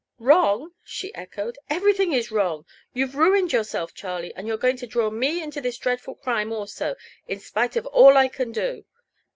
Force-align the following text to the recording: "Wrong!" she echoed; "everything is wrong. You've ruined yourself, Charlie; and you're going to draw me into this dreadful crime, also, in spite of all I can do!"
"Wrong!" 0.17 0.73
she 0.83 1.13
echoed; 1.13 1.59
"everything 1.69 2.11
is 2.11 2.31
wrong. 2.31 2.65
You've 2.91 3.13
ruined 3.15 3.53
yourself, 3.53 3.93
Charlie; 3.93 4.33
and 4.33 4.47
you're 4.47 4.57
going 4.57 4.77
to 4.77 4.87
draw 4.87 5.11
me 5.11 5.43
into 5.43 5.61
this 5.61 5.77
dreadful 5.77 6.15
crime, 6.15 6.51
also, 6.51 6.95
in 7.27 7.39
spite 7.39 7.75
of 7.75 7.85
all 7.85 8.17
I 8.17 8.27
can 8.27 8.51
do!" 8.51 8.83